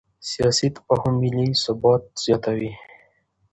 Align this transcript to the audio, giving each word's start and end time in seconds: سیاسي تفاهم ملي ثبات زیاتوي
سیاسي 0.31 0.67
تفاهم 0.75 1.13
ملي 1.21 1.47
ثبات 1.63 2.03
زیاتوي 2.23 2.71